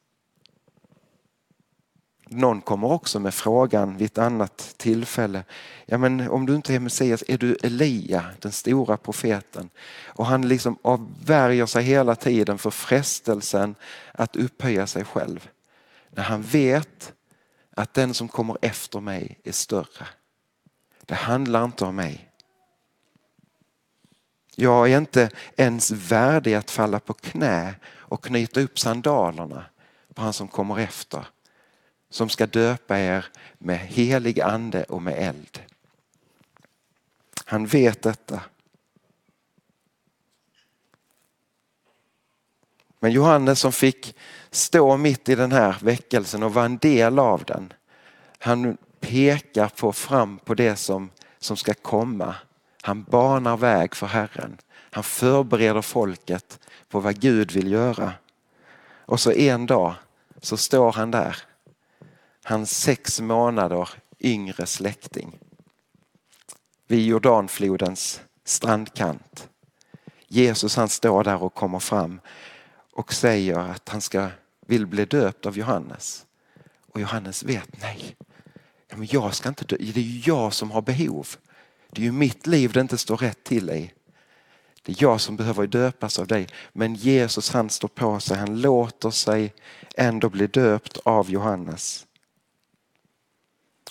Någon 2.30 2.60
kommer 2.60 2.92
också 2.92 3.20
med 3.20 3.34
frågan 3.34 3.96
vid 3.96 4.06
ett 4.06 4.18
annat 4.18 4.74
tillfälle. 4.76 5.44
Ja, 5.86 5.98
men 5.98 6.30
om 6.30 6.46
du 6.46 6.54
inte 6.54 6.74
är 6.74 6.80
Messias, 6.80 7.24
är 7.28 7.38
du 7.38 7.56
Elia, 7.62 8.24
den 8.40 8.52
stora 8.52 8.96
profeten? 8.96 9.70
Och 10.06 10.26
han 10.26 10.48
liksom 10.48 10.78
avvärjer 10.82 11.66
sig 11.66 11.84
hela 11.84 12.14
tiden 12.14 12.58
för 12.58 12.70
frestelsen 12.70 13.74
att 14.12 14.36
upphöja 14.36 14.86
sig 14.86 15.04
själv. 15.04 15.48
När 16.10 16.22
han 16.22 16.42
vet 16.42 17.12
att 17.78 17.94
den 17.94 18.14
som 18.14 18.28
kommer 18.28 18.58
efter 18.62 19.00
mig 19.00 19.38
är 19.44 19.52
större. 19.52 20.06
Det 21.00 21.14
handlar 21.14 21.64
inte 21.64 21.84
om 21.84 21.96
mig. 21.96 22.30
Jag 24.54 24.92
är 24.92 24.98
inte 24.98 25.30
ens 25.56 25.90
värdig 25.90 26.54
att 26.54 26.70
falla 26.70 27.00
på 27.00 27.14
knä 27.14 27.74
och 27.84 28.24
knyta 28.24 28.60
upp 28.60 28.78
sandalerna 28.78 29.64
på 30.14 30.22
han 30.22 30.32
som 30.32 30.48
kommer 30.48 30.78
efter 30.78 31.26
som 32.10 32.28
ska 32.28 32.46
döpa 32.46 32.98
er 32.98 33.24
med 33.58 33.78
helig 33.78 34.40
ande 34.40 34.84
och 34.84 35.02
med 35.02 35.28
eld. 35.28 35.62
Han 37.44 37.66
vet 37.66 38.02
detta. 38.02 38.40
Men 43.00 43.12
Johannes 43.12 43.60
som 43.60 43.72
fick 43.72 44.16
stå 44.50 44.96
mitt 44.96 45.28
i 45.28 45.34
den 45.34 45.52
här 45.52 45.76
väckelsen 45.82 46.42
och 46.42 46.54
vara 46.54 46.64
en 46.64 46.78
del 46.78 47.18
av 47.18 47.44
den. 47.44 47.72
Han 48.38 48.76
pekar 49.00 49.68
på 49.68 49.92
fram 49.92 50.38
på 50.38 50.54
det 50.54 50.76
som, 50.76 51.10
som 51.38 51.56
ska 51.56 51.74
komma. 51.74 52.34
Han 52.82 53.02
banar 53.02 53.56
väg 53.56 53.94
för 53.94 54.06
Herren. 54.06 54.58
Han 54.90 55.04
förbereder 55.04 55.82
folket 55.82 56.58
på 56.88 57.00
vad 57.00 57.20
Gud 57.20 57.52
vill 57.52 57.72
göra. 57.72 58.12
Och 59.04 59.20
så 59.20 59.32
en 59.32 59.66
dag 59.66 59.94
så 60.40 60.56
står 60.56 60.92
han 60.92 61.10
där 61.10 61.36
hans 62.44 62.78
sex 62.78 63.20
månader 63.20 63.88
yngre 64.20 64.66
släkting 64.66 65.38
vid 66.86 67.06
Jordanflodens 67.06 68.20
strandkant. 68.44 69.48
Jesus 70.28 70.76
han 70.76 70.88
står 70.88 71.24
där 71.24 71.42
och 71.42 71.54
kommer 71.54 71.78
fram 71.78 72.20
och 72.98 73.12
säger 73.12 73.58
att 73.58 73.88
han 73.88 74.00
ska, 74.00 74.28
vill 74.66 74.86
bli 74.86 75.04
döpt 75.04 75.46
av 75.46 75.58
Johannes. 75.58 76.26
Och 76.92 77.00
Johannes 77.00 77.42
vet, 77.42 77.82
nej, 77.82 78.16
men 78.94 79.08
jag 79.10 79.34
ska 79.34 79.48
inte 79.48 79.64
dö. 79.64 79.76
det 79.78 80.00
är 80.00 80.04
ju 80.04 80.22
jag 80.24 80.52
som 80.52 80.70
har 80.70 80.82
behov. 80.82 81.28
Det 81.90 82.00
är 82.00 82.04
ju 82.04 82.12
mitt 82.12 82.46
liv 82.46 82.72
det 82.72 82.80
inte 82.80 82.98
står 82.98 83.16
rätt 83.16 83.44
till 83.44 83.70
i. 83.70 83.92
Det 84.82 84.92
är 84.92 84.96
jag 85.02 85.20
som 85.20 85.36
behöver 85.36 85.66
döpas 85.66 86.18
av 86.18 86.26
dig. 86.26 86.48
Men 86.72 86.94
Jesus 86.94 87.50
han 87.50 87.70
står 87.70 87.88
på 87.88 88.20
sig, 88.20 88.36
han 88.36 88.60
låter 88.60 89.10
sig 89.10 89.54
ändå 89.96 90.28
bli 90.28 90.46
döpt 90.46 90.98
av 91.04 91.30
Johannes. 91.30 92.06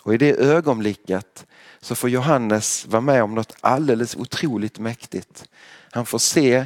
Och 0.02 0.14
i 0.14 0.18
det 0.18 0.36
ögonblicket 0.36 1.46
så 1.80 1.96
får 1.96 2.10
Johannes 2.10 2.86
vara 2.86 3.02
med 3.02 3.24
om 3.24 3.36
något 3.36 3.56
alldeles 3.62 4.16
otroligt 4.16 4.80
mäktigt. 4.80 5.50
Han 5.92 6.06
får 6.06 6.20
se 6.20 6.66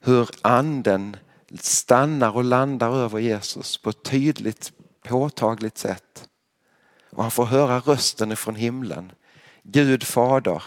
hur 0.00 0.30
anden 0.42 1.16
stannar 1.60 2.36
och 2.36 2.44
landar 2.44 2.96
över 2.96 3.18
Jesus 3.18 3.78
på 3.78 3.90
ett 3.90 4.02
tydligt 4.02 4.72
påtagligt 5.02 5.78
sätt. 5.78 6.28
Och 7.10 7.22
han 7.22 7.30
får 7.30 7.44
höra 7.44 7.80
rösten 7.80 8.32
ifrån 8.32 8.54
himlen. 8.54 9.12
Gud 9.62 10.02
fader. 10.04 10.62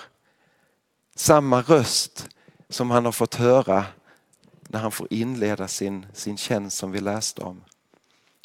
Samma 1.16 1.62
röst 1.62 2.28
som 2.70 2.92
han 2.92 3.06
har 3.06 3.12
fått 3.12 3.36
höra 3.36 3.86
när 4.68 4.80
han 4.80 4.92
får 4.92 5.08
inleda 5.10 5.68
sin, 5.68 6.06
sin 6.14 6.38
tjänst 6.38 6.78
som 6.78 6.92
vi 6.92 7.00
läste 7.00 7.42
om. 7.42 7.64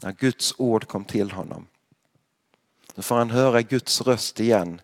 När 0.03 0.13
Guds 0.13 0.55
ord 0.59 0.89
kom 0.89 1.05
till 1.05 1.31
honom. 1.31 1.67
Nu 2.95 3.03
får 3.03 3.17
han 3.17 3.31
höra 3.31 3.63
Guds 3.63 4.01
röst 4.01 4.41
igen 4.41 4.81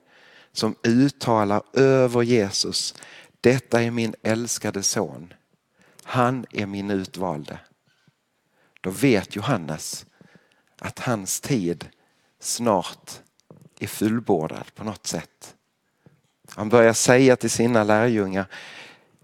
som 0.53 0.75
uttalar 0.83 1.63
över 1.73 2.23
Jesus. 2.23 2.95
Detta 3.41 3.83
är 3.83 3.91
min 3.91 4.15
älskade 4.23 4.83
son. 4.83 5.33
Han 6.09 6.47
är 6.51 6.67
min 6.67 6.91
utvalde. 6.91 7.59
Då 8.81 8.91
vet 8.91 9.37
Johannes 9.37 10.07
att 10.79 10.99
hans 10.99 11.41
tid 11.41 11.89
snart 12.41 13.21
är 13.79 13.87
fullbordad 13.87 14.75
på 14.75 14.85
något 14.85 15.07
sätt. 15.07 15.57
Han 16.49 16.69
börjar 16.69 16.93
säga 16.93 17.37
till 17.37 17.51
sina 17.51 17.85
lärjungar, 17.85 18.47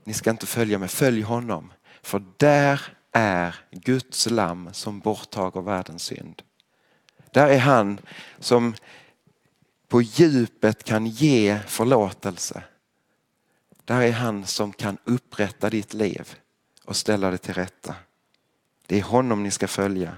ni 0.05 0.15
ska 0.15 0.31
inte 0.31 0.47
följa 0.47 0.79
mig, 0.79 0.89
följ 0.89 1.23
honom. 1.23 1.73
För 2.03 2.25
där 2.37 2.81
är 3.13 3.57
Guds 3.71 4.31
lamm 4.31 4.69
som 4.73 5.01
borttager 5.01 5.61
världens 5.61 6.03
synd. 6.03 6.43
Där 7.31 7.49
är 7.49 7.59
han 7.59 7.99
som 8.39 8.75
på 9.89 10.03
djupet 10.03 10.85
kan 10.85 11.07
ge 11.07 11.59
förlåtelse. 11.67 12.63
Där 13.85 14.01
är 14.01 14.13
han 14.13 14.47
som 14.47 14.73
kan 14.73 14.99
upprätta 15.05 15.71
ditt 15.71 15.95
liv 15.95 16.37
och 16.85 16.97
ställa 16.97 17.31
det 17.31 17.39
till 17.39 17.55
rätta. 17.55 17.95
Det 18.87 18.99
är 18.99 19.03
honom 19.03 19.43
ni 19.43 19.51
ska 19.51 19.69
följa. 19.69 20.17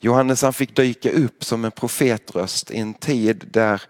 Johannes 0.00 0.42
han 0.42 0.52
fick 0.52 0.76
dyka 0.76 1.10
upp 1.10 1.44
som 1.44 1.64
en 1.64 1.70
profetröst 1.70 2.70
i 2.70 2.78
en 2.78 2.94
tid 2.94 3.48
där, 3.50 3.82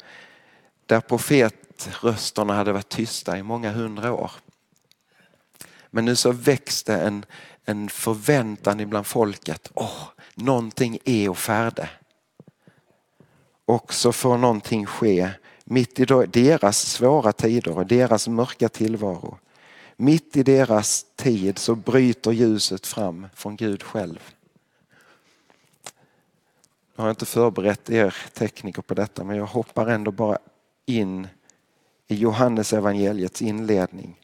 där 0.86 1.00
profetrösterna 1.00 2.54
hade 2.54 2.72
varit 2.72 2.88
tysta 2.88 3.38
i 3.38 3.42
många 3.42 3.72
hundra 3.72 4.12
år. 4.12 4.30
Men 5.90 6.04
nu 6.04 6.16
så 6.16 6.32
växte 6.32 6.94
en, 6.94 7.24
en 7.64 7.88
förväntan 7.88 8.80
ibland 8.80 9.06
folket. 9.06 9.70
Åh, 9.74 10.08
någonting 10.34 10.98
är 11.04 11.28
och 11.28 11.38
färde. 11.38 11.90
Och 13.64 13.94
så 13.94 14.12
får 14.12 14.38
någonting 14.38 14.86
ske 14.86 15.30
mitt 15.68 16.00
i 16.00 16.04
deras 16.26 16.78
svåra 16.78 17.32
tider 17.32 17.78
och 17.78 17.86
deras 17.86 18.28
mörka 18.28 18.68
tillvaro. 18.68 19.38
Mitt 19.96 20.36
i 20.36 20.42
deras 20.42 21.06
tid 21.16 21.58
så 21.58 21.74
bryter 21.74 22.32
ljuset 22.32 22.86
fram 22.86 23.26
från 23.34 23.56
Gud 23.56 23.82
själv. 23.82 24.32
Jag 26.96 27.02
har 27.02 27.10
inte 27.10 27.26
förberett 27.26 27.90
er 27.90 28.16
tekniker 28.34 28.82
på 28.82 28.94
detta 28.94 29.24
men 29.24 29.36
jag 29.36 29.46
hoppar 29.46 29.86
ändå 29.86 30.10
bara 30.10 30.38
in 30.86 31.28
i 32.08 32.14
Johannes 32.14 32.72
evangeliets 32.72 33.42
inledning. 33.42 34.20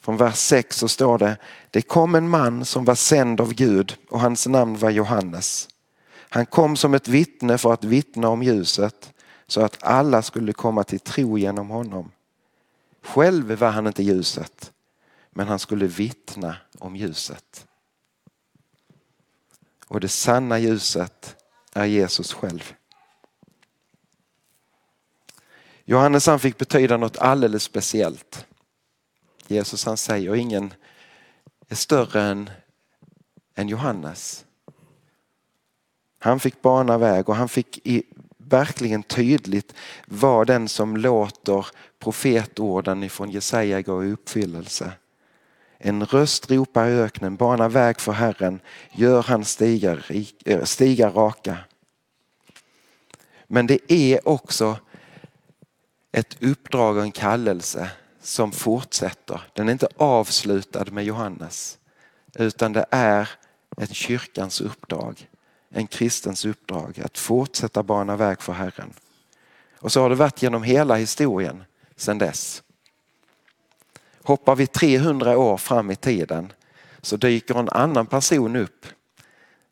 Från 0.00 0.16
vers 0.16 0.36
6 0.36 0.76
så 0.76 0.88
står 0.88 1.18
det, 1.18 1.36
det 1.70 1.82
kom 1.82 2.14
en 2.14 2.28
man 2.28 2.64
som 2.64 2.84
var 2.84 2.94
sänd 2.94 3.40
av 3.40 3.54
Gud 3.54 3.96
och 4.08 4.20
hans 4.20 4.46
namn 4.46 4.78
var 4.78 4.90
Johannes. 4.90 5.68
Han 6.28 6.46
kom 6.46 6.76
som 6.76 6.94
ett 6.94 7.08
vittne 7.08 7.58
för 7.58 7.72
att 7.72 7.84
vittna 7.84 8.28
om 8.28 8.42
ljuset 8.42 9.12
så 9.46 9.60
att 9.60 9.82
alla 9.82 10.22
skulle 10.22 10.52
komma 10.52 10.84
till 10.84 11.00
tro 11.00 11.38
genom 11.38 11.70
honom. 11.70 12.10
Själv 13.02 13.52
var 13.58 13.70
han 13.70 13.86
inte 13.86 14.02
ljuset, 14.02 14.72
men 15.30 15.48
han 15.48 15.58
skulle 15.58 15.86
vittna 15.86 16.56
om 16.78 16.96
ljuset. 16.96 17.66
Och 19.88 20.00
det 20.00 20.08
sanna 20.08 20.58
ljuset 20.58 21.36
är 21.72 21.84
Jesus 21.84 22.32
själv. 22.32 22.74
Johannes 25.84 26.26
han 26.26 26.40
fick 26.40 26.58
betyda 26.58 26.96
något 26.96 27.16
alldeles 27.16 27.62
speciellt. 27.62 28.46
Jesus 29.46 29.84
han 29.84 29.96
säger 29.96 30.34
ingen 30.34 30.74
är 31.68 31.74
större 31.74 32.22
än, 32.22 32.50
än 33.54 33.68
Johannes. 33.68 34.44
Han 36.18 36.40
fick 36.40 36.62
bana 36.62 36.98
väg 36.98 37.28
och 37.28 37.36
han 37.36 37.48
fick 37.48 37.86
i, 37.86 38.02
verkligen 38.48 39.02
tydligt 39.02 39.74
vara 40.06 40.44
den 40.44 40.68
som 40.68 40.96
låter 40.96 41.66
profetorden 41.98 43.02
ifrån 43.02 43.30
Jesaja 43.30 43.82
gå 43.82 44.04
i 44.04 44.12
uppfyllelse. 44.12 44.92
En 45.78 46.06
röst 46.06 46.50
ropar 46.50 46.88
i 46.88 46.92
öknen, 46.92 47.36
bana 47.36 47.68
väg 47.68 48.00
för 48.00 48.12
Herren, 48.12 48.60
gör 48.92 49.22
hans 49.22 49.50
stigar, 49.50 50.06
eh, 50.44 50.64
stigar 50.64 51.10
raka. 51.10 51.58
Men 53.46 53.66
det 53.66 53.92
är 53.92 54.28
också 54.28 54.78
ett 56.12 56.42
uppdrag 56.42 56.96
och 56.96 57.02
en 57.02 57.12
kallelse 57.12 57.90
som 58.20 58.52
fortsätter. 58.52 59.40
Den 59.52 59.68
är 59.68 59.72
inte 59.72 59.88
avslutad 59.96 60.84
med 60.84 61.04
Johannes 61.04 61.78
utan 62.38 62.72
det 62.72 62.86
är 62.90 63.28
ett 63.76 63.94
kyrkans 63.94 64.60
uppdrag, 64.60 65.28
en 65.68 65.86
kristens 65.86 66.44
uppdrag 66.44 67.00
att 67.04 67.18
fortsätta 67.18 67.82
bana 67.82 68.16
väg 68.16 68.42
för 68.42 68.52
Herren. 68.52 68.92
Och 69.78 69.92
så 69.92 70.00
har 70.00 70.10
det 70.10 70.16
varit 70.16 70.42
genom 70.42 70.62
hela 70.62 70.96
historien 70.96 71.64
sedan 71.96 72.18
dess. 72.18 72.62
Hoppar 74.22 74.56
vi 74.56 74.66
300 74.66 75.38
år 75.38 75.56
fram 75.56 75.90
i 75.90 75.96
tiden 75.96 76.52
så 77.02 77.16
dyker 77.16 77.54
en 77.54 77.68
annan 77.68 78.06
person 78.06 78.56
upp 78.56 78.86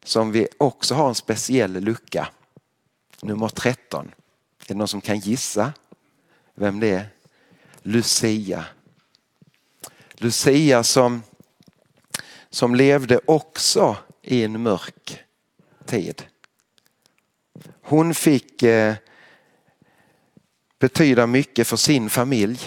som 0.05 0.33
vi 0.33 0.49
också 0.59 0.95
har 0.95 1.09
en 1.09 1.15
speciell 1.15 1.73
lucka. 1.73 2.29
Nummer 3.23 3.49
13. 3.49 4.11
Är 4.61 4.69
det 4.69 4.75
någon 4.75 4.89
som 4.89 5.01
kan 5.01 5.19
gissa 5.19 5.73
vem 6.55 6.81
det 6.81 6.91
är? 6.91 7.07
Lucia. 7.83 8.65
Lucia 10.13 10.83
som, 10.83 11.23
som 12.51 12.75
levde 12.75 13.21
också 13.27 13.97
i 14.23 14.45
en 14.45 14.63
mörk 14.63 15.24
tid. 15.95 16.23
Hon 17.83 18.15
fick 18.15 18.63
eh, 18.63 18.95
betyda 20.79 21.27
mycket 21.27 21.67
för 21.67 21.77
sin 21.77 22.11
familj. 22.11 22.61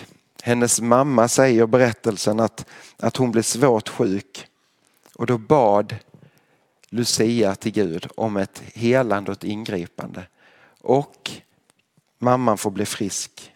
Hennes 0.43 0.81
mamma 0.81 1.27
säger 1.27 1.63
i 1.63 1.67
berättelsen 1.67 2.39
att, 2.39 2.65
att 2.97 3.17
hon 3.17 3.31
blev 3.31 3.41
svårt 3.41 3.89
sjuk 3.89 4.47
och 5.15 5.25
då 5.25 5.37
bad 5.37 5.95
Lucia 6.89 7.55
till 7.55 7.71
Gud 7.71 8.07
om 8.15 8.37
ett 8.37 8.63
helande 8.73 9.31
och 9.31 9.37
ett 9.37 9.43
ingripande. 9.43 10.27
Och 10.81 11.31
mamman 12.19 12.57
får 12.57 12.71
bli 12.71 12.85
frisk. 12.85 13.51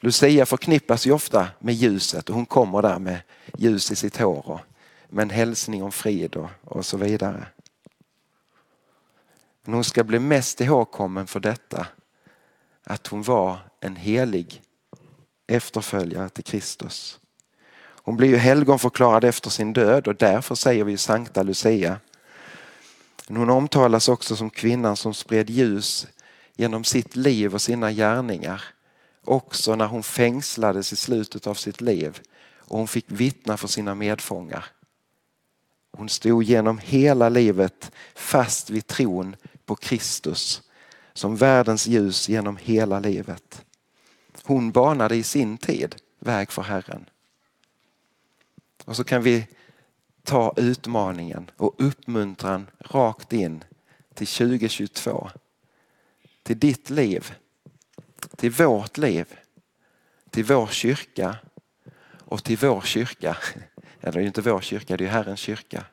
Lucia 0.00 0.46
förknippas 0.46 1.06
ju 1.06 1.12
ofta 1.12 1.48
med 1.58 1.74
ljuset 1.74 2.28
och 2.28 2.34
hon 2.34 2.46
kommer 2.46 2.82
där 2.82 2.98
med 2.98 3.20
ljus 3.58 3.90
i 3.90 3.96
sitt 3.96 4.16
hår 4.16 4.48
och 4.48 4.60
med 5.08 5.22
en 5.22 5.30
hälsning 5.30 5.82
om 5.82 5.92
frid 5.92 6.36
och, 6.36 6.50
och 6.64 6.86
så 6.86 6.96
vidare. 6.96 7.46
Men 9.64 9.74
hon 9.74 9.84
ska 9.84 10.04
bli 10.04 10.18
mest 10.18 10.60
ihågkommen 10.60 11.26
för 11.26 11.40
detta, 11.40 11.86
att 12.84 13.06
hon 13.06 13.22
var 13.22 13.58
en 13.80 13.96
helig 13.96 14.62
efterföljare 15.46 16.28
till 16.28 16.44
Kristus. 16.44 17.20
Hon 18.02 18.16
blir 18.16 18.28
ju 18.28 18.36
helgonförklarad 18.36 19.24
efter 19.24 19.50
sin 19.50 19.72
död 19.72 20.08
och 20.08 20.16
därför 20.16 20.54
säger 20.54 20.84
vi 20.84 20.96
Sankta 20.96 21.42
Lucia. 21.42 22.00
Men 23.28 23.36
hon 23.36 23.50
omtalas 23.50 24.08
också 24.08 24.36
som 24.36 24.50
kvinnan 24.50 24.96
som 24.96 25.14
spred 25.14 25.50
ljus 25.50 26.06
genom 26.56 26.84
sitt 26.84 27.16
liv 27.16 27.54
och 27.54 27.62
sina 27.62 27.92
gärningar 27.92 28.64
också 29.24 29.74
när 29.76 29.86
hon 29.86 30.02
fängslades 30.02 30.92
i 30.92 30.96
slutet 30.96 31.46
av 31.46 31.54
sitt 31.54 31.80
liv 31.80 32.20
och 32.58 32.78
hon 32.78 32.88
fick 32.88 33.04
vittna 33.08 33.56
för 33.56 33.68
sina 33.68 33.94
medfångar. 33.94 34.64
Hon 35.92 36.08
stod 36.08 36.42
genom 36.42 36.78
hela 36.78 37.28
livet 37.28 37.92
fast 38.14 38.70
vid 38.70 38.86
tron 38.86 39.36
på 39.64 39.76
Kristus 39.76 40.62
som 41.12 41.36
världens 41.36 41.86
ljus 41.86 42.28
genom 42.28 42.56
hela 42.56 43.00
livet. 43.00 43.64
Hon 44.42 44.70
banade 44.70 45.16
i 45.16 45.22
sin 45.22 45.58
tid 45.58 45.96
väg 46.18 46.50
för 46.50 46.62
Herren. 46.62 47.04
Och 48.84 48.96
så 48.96 49.04
kan 49.04 49.22
vi 49.22 49.46
ta 50.22 50.54
utmaningen 50.56 51.50
och 51.56 51.74
uppmuntran 51.78 52.66
rakt 52.78 53.32
in 53.32 53.64
till 54.14 54.26
2022. 54.26 55.30
Till 56.42 56.58
ditt 56.58 56.90
liv 56.90 57.34
till 58.36 58.50
vårt 58.50 58.98
liv, 58.98 59.26
till 60.30 60.44
vår 60.44 60.66
kyrka 60.66 61.36
och 62.18 62.44
till 62.44 62.56
vår 62.56 62.80
kyrka. 62.80 63.36
Eller 64.00 64.12
det 64.12 64.24
är 64.24 64.26
inte 64.26 64.40
vår 64.40 64.60
kyrka, 64.60 64.96
det 64.96 65.04
är 65.04 65.08
Herrens 65.08 65.40
kyrka. 65.40 65.84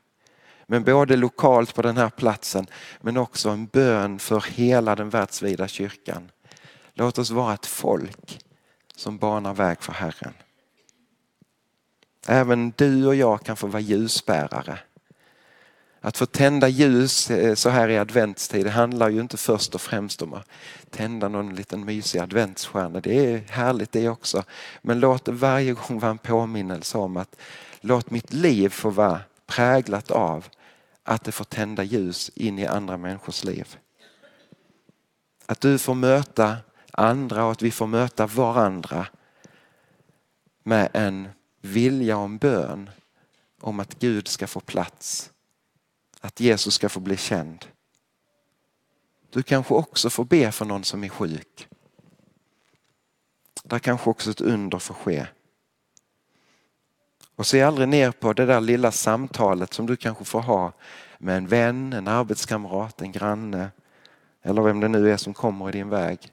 Men 0.65 0.84
både 0.84 1.15
lokalt 1.15 1.76
på 1.76 1.82
den 1.82 1.98
här 1.98 2.10
platsen 2.10 2.67
men 3.02 3.17
också 3.17 3.50
en 3.50 3.65
bön 3.65 4.20
för 4.20 4.46
hela 4.48 4.96
den 4.96 5.10
världsvida 5.10 5.67
kyrkan. 5.67 6.32
Låt 6.93 7.17
oss 7.17 7.30
vara 7.30 7.54
ett 7.54 7.65
folk 7.65 8.39
som 8.96 9.17
banar 9.17 9.54
väg 9.54 9.82
för 9.82 9.93
Herren. 9.93 10.34
Även 12.28 12.74
du 12.76 13.06
och 13.06 13.15
jag 13.15 13.43
kan 13.43 13.58
få 13.58 13.67
vara 13.67 13.82
ljusbärare 13.82 14.80
att 16.02 16.17
få 16.17 16.26
tända 16.26 16.67
ljus 16.67 17.32
eh, 17.32 17.56
så 17.56 17.70
här 17.70 17.89
i 17.89 17.98
adventstid 17.98 18.65
det 18.65 18.70
handlar 18.70 19.10
ju 19.10 19.22
inte 19.22 19.38
först 19.38 19.76
och 19.76 19.82
främst 19.82 20.22
om 20.22 20.34
att 20.34 20.50
tända 20.89 21.28
någon 21.28 21.56
liten 21.56 21.86
mysig 21.86 22.20
adventsstjärna. 22.20 23.00
Det 23.00 23.34
är 23.34 23.41
härligt 23.50 23.91
det 23.91 24.10
också. 24.10 24.43
Men 24.82 25.00
låt 25.00 25.26
det 25.26 25.32
varje 25.32 25.74
gång 25.74 26.00
vara 26.00 26.12
en 26.12 26.17
påminnelse 26.17 26.98
om 26.98 27.17
att 27.17 27.36
låt 27.82 28.12
mitt 28.12 28.34
liv 28.34 28.70
få 28.70 28.90
vara 28.90 29.22
präglat 29.46 30.12
av 30.12 30.48
att 31.04 31.24
det 31.24 31.32
får 31.32 31.46
tända 31.46 31.84
ljus 31.84 32.32
in 32.36 32.60
i 32.60 32.66
andra 32.66 32.98
människors 32.98 33.44
liv. 33.44 33.78
Att 35.46 35.62
du 35.62 35.78
får 35.78 35.96
möta 35.96 36.58
andra 36.92 37.46
och 37.46 37.52
att 37.52 37.62
vi 37.62 37.72
får 37.72 37.88
möta 37.88 38.28
varandra 38.28 39.08
med 40.63 40.90
en 40.94 41.30
vilja 41.62 42.18
och 42.18 42.26
en 42.26 42.38
bön 42.38 42.90
om 43.62 43.80
att 43.80 44.00
Gud 44.00 44.28
ska 44.28 44.48
få 44.48 44.60
plats 44.60 45.32
att 46.22 46.40
Jesus 46.40 46.74
ska 46.74 46.90
få 46.90 47.00
bli 47.00 47.18
känd. 47.18 47.66
Du 49.30 49.44
kanske 49.44 49.74
också 49.74 50.10
får 50.10 50.26
be 50.26 50.52
för 50.52 50.66
någon 50.66 50.84
som 50.84 51.04
är 51.04 51.10
sjuk. 51.10 51.68
Där 53.63 53.80
kanske 53.80 54.10
också 54.10 54.32
ett 54.32 54.42
under 54.42 54.80
får 54.80 54.94
ske. 54.94 55.28
Och 57.38 57.47
se 57.47 57.62
aldrig 57.62 57.88
ner 57.88 58.12
på 58.12 58.34
det 58.34 58.45
där 58.45 58.62
lilla 58.62 58.91
samtalet 58.91 59.73
som 59.73 59.86
du 59.86 59.95
kanske 59.95 60.26
får 60.26 60.41
ha 60.41 60.73
med 61.17 61.38
en 61.38 61.47
vän, 61.47 61.93
en 61.93 62.08
arbetskamrat, 62.08 63.02
en 63.02 63.12
granne 63.12 63.69
eller 64.41 64.62
vem 64.62 64.80
det 64.80 64.88
nu 64.88 65.12
är 65.12 65.17
som 65.17 65.34
kommer 65.34 65.69
i 65.69 65.71
din 65.71 65.89
väg. 65.89 66.32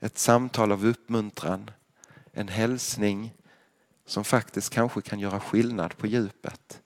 Ett 0.00 0.18
samtal 0.18 0.72
av 0.72 0.86
uppmuntran, 0.86 1.70
en 2.32 2.48
hälsning 2.48 3.34
som 4.06 4.24
faktiskt 4.24 4.70
kanske 4.70 5.02
kan 5.02 5.20
göra 5.20 5.40
skillnad 5.40 5.96
på 5.96 6.06
djupet. 6.06 6.80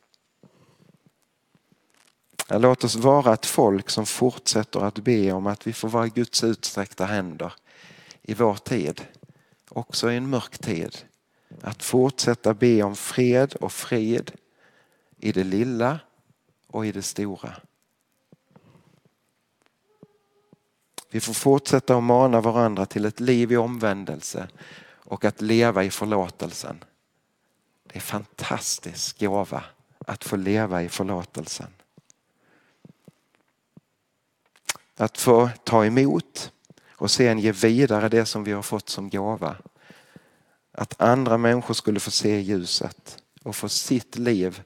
Låt 2.48 2.84
oss 2.84 2.96
vara 2.96 3.34
ett 3.34 3.46
folk 3.46 3.90
som 3.90 4.06
fortsätter 4.06 4.80
att 4.80 4.98
be 4.98 5.32
om 5.32 5.46
att 5.46 5.66
vi 5.66 5.72
får 5.72 5.88
vara 5.88 6.08
Guds 6.08 6.44
utsträckta 6.44 7.04
händer 7.04 7.52
i 8.22 8.34
vår 8.34 8.54
tid, 8.54 9.02
också 9.68 10.12
i 10.12 10.16
en 10.16 10.30
mörk 10.30 10.58
tid. 10.58 10.98
Att 11.60 11.82
fortsätta 11.82 12.54
be 12.54 12.82
om 12.82 12.96
fred 12.96 13.54
och 13.54 13.72
frid 13.72 14.32
i 15.16 15.32
det 15.32 15.44
lilla 15.44 16.00
och 16.66 16.86
i 16.86 16.92
det 16.92 17.02
stora. 17.02 17.56
Vi 21.10 21.20
får 21.20 21.32
fortsätta 21.32 21.96
att 21.96 22.02
mana 22.02 22.40
varandra 22.40 22.86
till 22.86 23.04
ett 23.04 23.20
liv 23.20 23.52
i 23.52 23.56
omvändelse 23.56 24.48
och 25.08 25.24
att 25.24 25.40
leva 25.40 25.84
i 25.84 25.90
förlåtelsen. 25.90 26.84
Det 27.82 27.96
är 27.96 28.00
fantastisk 28.00 29.20
gåva 29.20 29.64
att 29.98 30.24
få 30.24 30.36
leva 30.36 30.82
i 30.82 30.88
förlåtelsen. 30.88 31.72
Att 34.96 35.18
få 35.18 35.50
ta 35.64 35.84
emot 35.84 36.52
och 36.90 37.10
sen 37.10 37.38
ge 37.38 37.52
vidare 37.52 38.08
det 38.08 38.24
som 38.24 38.44
vi 38.44 38.52
har 38.52 38.62
fått 38.62 38.88
som 38.88 39.10
gåva. 39.10 39.56
Att 40.78 41.00
andra 41.00 41.38
människor 41.38 41.74
skulle 41.74 42.00
få 42.00 42.10
se 42.10 42.40
ljuset 42.40 43.22
och 43.42 43.56
få 43.56 43.68
sitt 43.68 44.16
liv 44.16 44.62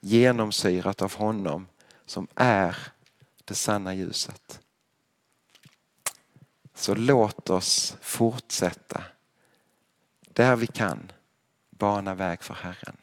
genomsyrat 0.00 1.02
av 1.02 1.14
honom 1.14 1.66
som 2.06 2.28
är 2.34 2.76
det 3.44 3.54
sanna 3.54 3.94
ljuset. 3.94 4.60
Så 6.74 6.94
låt 6.94 7.50
oss 7.50 7.96
fortsätta 8.00 9.04
där 10.20 10.56
vi 10.56 10.66
kan 10.66 11.12
bana 11.70 12.14
väg 12.14 12.42
för 12.42 12.54
Herren. 12.54 12.96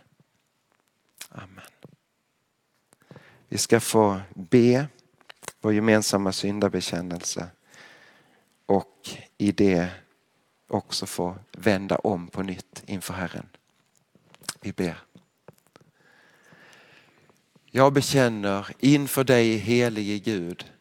Amen. 1.30 1.72
Vi 3.48 3.58
ska 3.58 3.80
få 3.80 4.22
be 4.34 4.88
vår 5.62 5.74
gemensamma 5.74 6.32
syndabekännelse 6.32 7.50
och 8.66 9.10
i 9.38 9.52
det 9.52 9.92
också 10.70 11.06
få 11.06 11.36
vända 11.52 11.96
om 11.96 12.28
på 12.28 12.42
nytt 12.42 12.84
inför 12.86 13.14
Herren. 13.14 13.50
Vi 14.62 14.72
ber. 14.72 14.98
Jag 17.66 17.94
bekänner 17.94 18.68
inför 18.80 19.24
dig 19.24 19.58
helige 19.58 20.20
Gud 20.20 20.72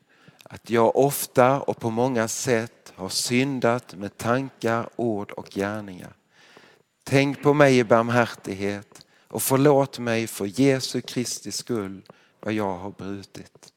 att 0.42 0.70
jag 0.70 0.96
ofta 0.96 1.60
och 1.60 1.80
på 1.80 1.90
många 1.90 2.28
sätt 2.28 2.92
har 2.94 3.08
syndat 3.08 3.94
med 3.94 4.16
tankar, 4.16 4.88
ord 4.96 5.30
och 5.30 5.50
gärningar. 5.50 6.12
Tänk 7.04 7.42
på 7.42 7.54
mig 7.54 7.78
i 7.78 7.84
barmhärtighet 7.84 9.06
och 9.28 9.42
förlåt 9.42 9.98
mig 9.98 10.26
för 10.26 10.60
Jesu 10.60 11.00
Kristi 11.00 11.52
skull 11.52 12.02
vad 12.40 12.52
jag 12.52 12.78
har 12.78 12.90
brutit. 12.90 13.72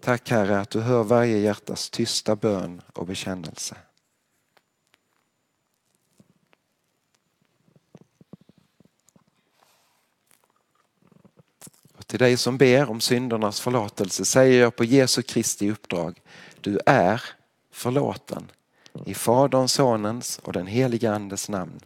Tack 0.00 0.30
Herre 0.30 0.60
att 0.60 0.70
du 0.70 0.80
hör 0.80 1.02
varje 1.02 1.38
hjärtas 1.38 1.90
tysta 1.90 2.36
bön 2.36 2.82
och 2.92 3.06
bekännelse. 3.06 3.76
Till 12.14 12.18
dig 12.18 12.36
som 12.36 12.58
ber 12.58 12.90
om 12.90 13.00
syndernas 13.00 13.60
förlåtelse 13.60 14.24
säger 14.24 14.60
jag 14.60 14.76
på 14.76 14.84
Jesu 14.84 15.22
Kristi 15.22 15.70
uppdrag, 15.70 16.20
du 16.60 16.80
är 16.86 17.22
förlåten. 17.72 18.50
I 19.06 19.14
Faderns, 19.14 19.72
Sonens 19.72 20.38
och 20.42 20.52
den 20.52 20.66
helige 20.66 21.12
Andes 21.12 21.48
namn. 21.48 21.80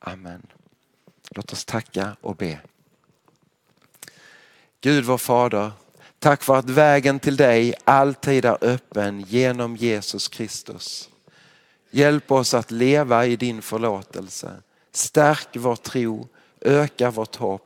Amen. 0.00 0.46
Låt 1.30 1.52
oss 1.52 1.64
tacka 1.64 2.16
och 2.20 2.36
be. 2.36 2.60
Gud 4.80 5.04
vår 5.04 5.18
Fader, 5.18 5.70
tack 6.18 6.42
för 6.42 6.56
att 6.56 6.70
vägen 6.70 7.20
till 7.20 7.36
dig 7.36 7.74
alltid 7.84 8.44
är 8.44 8.58
öppen 8.60 9.20
genom 9.20 9.76
Jesus 9.76 10.28
Kristus. 10.28 11.08
Hjälp 11.90 12.32
oss 12.32 12.54
att 12.54 12.70
leva 12.70 13.26
i 13.26 13.36
din 13.36 13.62
förlåtelse. 13.62 14.52
Stärk 14.92 15.48
vår 15.56 15.76
tro, 15.76 16.28
öka 16.60 17.10
vårt 17.10 17.36
hopp 17.36 17.65